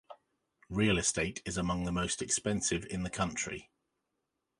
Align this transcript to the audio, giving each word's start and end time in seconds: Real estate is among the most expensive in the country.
Real 0.67 0.97
estate 0.97 1.43
is 1.45 1.57
among 1.57 1.83
the 1.83 1.91
most 1.91 2.23
expensive 2.23 2.87
in 2.89 3.03
the 3.03 3.09
country. 3.11 3.69